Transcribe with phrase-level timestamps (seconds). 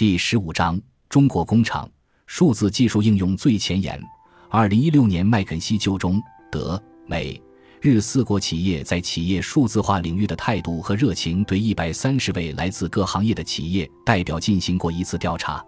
[0.00, 0.80] 第十五章：
[1.10, 1.86] 中国工厂
[2.26, 4.02] 数字技术应用最前沿。
[4.48, 6.18] 二零一六年麦肯锡就中
[6.50, 7.38] 德美
[7.82, 15.62] 日四国企业在企业数字化领域的态度和热情，对一百三十位来自各行业的企业代表进行过一次调查。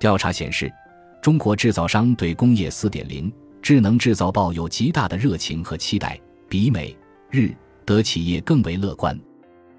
[0.00, 0.72] 调查显示，
[1.20, 3.30] 中国制造商对工业四点零
[3.60, 6.18] 智能制造抱有极大的热情和期待，
[6.48, 6.96] 比美
[7.30, 7.54] 日
[7.84, 9.20] 德企业更为乐观。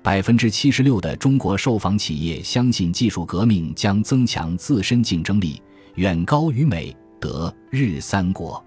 [0.08, 5.62] 百分之七十六的中国受访企业相信技术革命将增强自身竞争力，
[5.96, 8.64] 远高于美德日三国。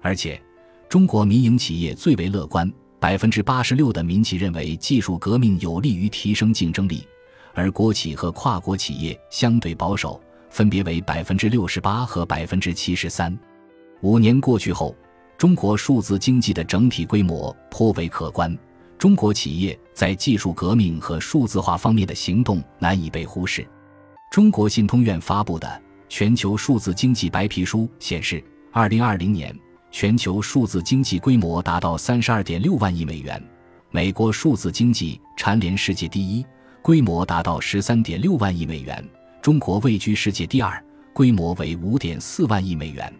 [0.00, 0.42] 而且，
[0.88, 2.68] 中国民营企业最为乐观，
[2.98, 7.06] 百分之八十六的民企认为技术革命有利于提升竞争力，
[7.54, 10.20] 而国企和跨国企业相对保守，
[10.50, 13.38] 分别为百分之六十八和百分之七十三。
[14.00, 14.96] 五年过去后，
[15.38, 18.58] 中国数字经济的整体规模颇为可观。
[19.02, 23.66] 中国企业在技术革命和数字化方面的行动难以被忽视。
[24.30, 25.66] 中国信通院发布的
[26.08, 29.52] 《全球数字经济白皮书》显示，二零二零年
[29.90, 33.42] 全球数字经济规模达到三十二点六万亿美元，
[33.90, 36.46] 美国数字经济蝉联世界第一，
[36.80, 39.02] 规模达到十三点六万亿美元；
[39.42, 40.80] 中国位居世界第二，
[41.12, 43.12] 规模为五点四万亿美元。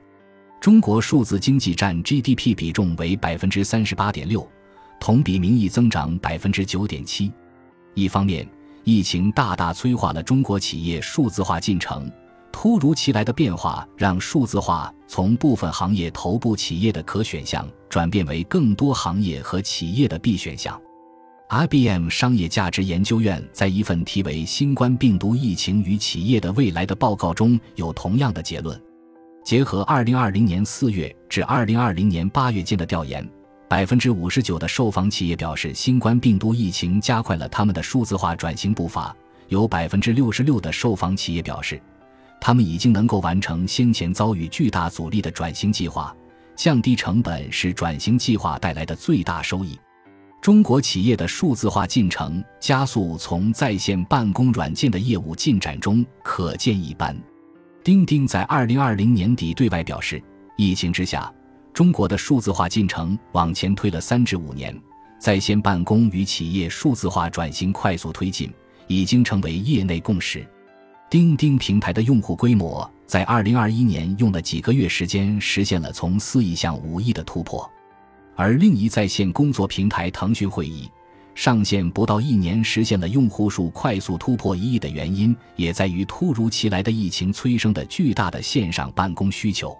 [0.60, 4.48] 中国数字经济占 GDP 比重为百分之三十八点六。
[5.02, 7.32] 同比名义增长百分之九点七。
[7.92, 8.48] 一方面，
[8.84, 12.08] 疫情大大催化了中国企业数字化进程，
[12.52, 20.80] 突如其来的变化让数字化从部分行业头部企业的可选项转变为更多行业和企业的必选项。
[21.48, 28.80] IBM 商业价值研究院在一份题为《新冠病毒疫情与企业的未来》的报告中有同样的结论。
[29.44, 33.28] 结合二零二零年四月至二零二零年八月间的调研。
[33.72, 39.16] 百分之五十九的受访企业表示，新冠病毒疫情加快了他们的数字化转型步伐。
[39.48, 41.80] 有百分之六十六的受访企业表示，
[42.38, 46.14] 他们已经能够完成先前遭遇巨大阻力的转型计划，
[46.54, 49.80] 降低成本是转型计划带来的最大收益。
[50.42, 57.18] 中国企业的数字化进程加速，从在线办公软件的业务进展中可见一斑。
[57.82, 60.22] 钉钉在二零二零年底对外表示，
[60.58, 61.32] 疫情之下。
[61.72, 64.78] 中国的数字化进程往前推了三至五年，
[65.18, 68.52] 在线办公与企业数字化转型快速推进，
[68.86, 70.46] 已经成为业内共识。
[71.08, 77.70] 钉钉平台的用户规模在二零二一年用了几个月时间，实现了从四亿向五亿的突破。
[78.34, 80.90] 而另一在线工作平台腾讯会议，
[81.34, 89.74] 上线不到一年，实现了用户数快速突破一亿的原因，也在于突如其来的疫情催生的巨大的线上办公需求。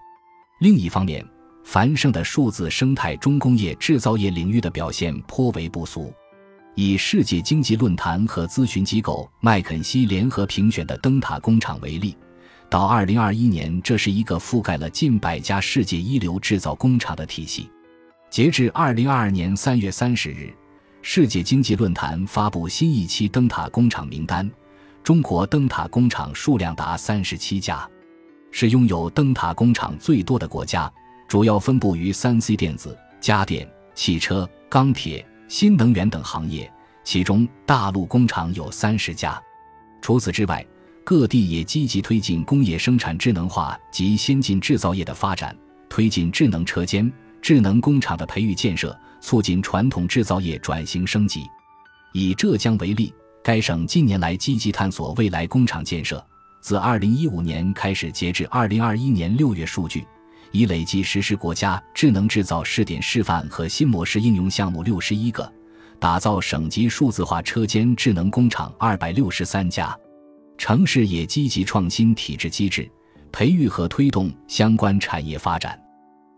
[0.61, 1.27] 另一方面，
[1.65, 6.13] 繁盛的数字生态中工业制造业领域的表现颇为不俗。
[6.75, 12.17] 以世界经济论坛和咨询机构麦肯锡联合评选的灯塔工厂为例，
[12.71, 17.69] 到2021年，这是一个覆盖了近百家世界一流制造工厂的体系。
[18.31, 20.55] 截至2022年3月30日，
[21.03, 24.51] 世界经济论坛发布新一期灯塔工厂名单，
[25.03, 27.87] 中国灯塔工厂数量达37家，
[28.51, 30.91] 是拥有灯塔工厂最多的国家。
[31.33, 36.71] 主要分布于三 C 电子、家电、汽车、钢铁、新能源等行业，
[37.05, 39.43] 其中大陆工厂有三十家。
[40.03, 40.63] 除此之外，
[41.03, 45.57] 各地也积极推进工业生产智能化及先进制造业的发展，
[45.89, 47.11] 推进智能车间、
[47.41, 51.47] 智能工厂的培育建设，促进传统制造业转型升级。
[52.13, 53.11] 以浙江为例，
[53.43, 56.23] 该省近年来积极探索未来工厂建设，
[56.61, 60.07] 自二零一五年开始，截至二零二一年六月数据。
[60.51, 65.51] 已累计实施国家智能制造试点示范和新模式应用项目六十一个，
[65.99, 69.97] 打造省级数字化车间智能工厂二百六十三家。
[70.59, 72.89] 城市也积极创新体制机制，
[73.33, 75.81] 培育和推动相关产业发展。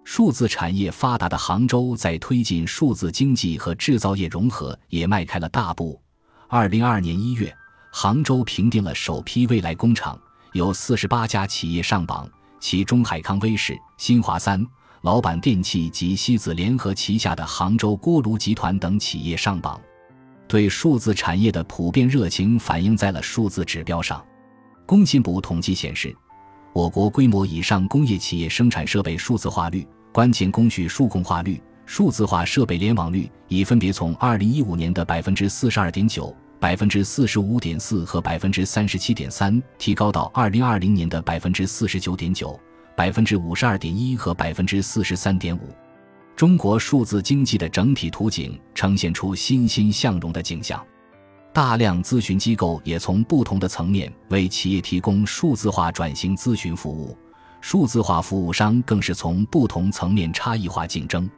[0.04, 6.00] 数字产业发达的杭州，在推进数字经济和制造业融合也迈开了大步。
[6.46, 7.54] 二零二二年一月，
[7.90, 10.18] 杭州评定了首批未来工厂，
[10.52, 12.28] 有四十八家企业上榜。
[12.60, 14.66] 其中，海康威视、新华三、
[15.02, 19.80] 老板电器及西子联合旗下的杭州锅炉集团等企业上榜。
[20.46, 24.24] 对数字产业的普遍热情反映在了数字指标上。
[24.86, 26.14] 工信部统计显示，
[26.72, 36.34] 我国规模以上工业企业生产设备数字化率、关键工序数控化率、数字化设备联网率已分别从二零一五年的百分之四十二点九。
[36.60, 42.58] 百分之四十五点四和百分之三十七点三提高到二零二零年的百分之四十九点九、
[42.96, 45.68] 百分之五十二点一和百分之四十三点五。
[46.34, 50.82] 中国数字经济的整体图景呈现出欣欣向荣的景象。
[51.52, 57.16] 大量咨询机构也从不同的层面为企业提供数字化转型咨询服务，
[57.60, 61.30] 数字化服务商更是从不同层面差异化竞争。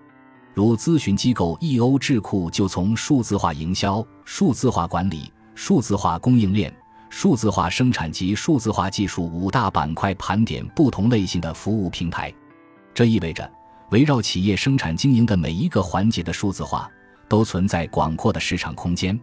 [0.57, 6.75] 如咨询机构 EO 智库就从数字化营销、数字化管理、数字化供应链、
[7.11, 12.33] 数字化生产及数字化技术五大板块盘点不同类型的服务平台。
[12.95, 13.47] 这意味着，
[13.91, 16.91] 围绕企业生产经营的每一个环节的数字化，
[17.29, 19.21] 都存在广阔的市场空间。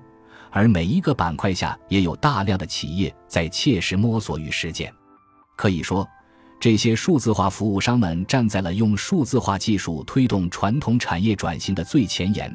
[0.51, 4.93] 而每一个板块下也有大量的企业在切实摸索与实践。
[5.55, 6.07] 可以说，
[6.63, 12.49] 这些数字化服务商们站在了用数字化技术推动传统产业转型的最前沿。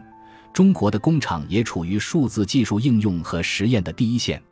[0.51, 4.43] 中国的工厂也处于数字技术应用和实验的第一线。